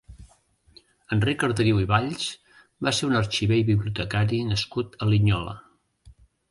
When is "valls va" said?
1.93-2.95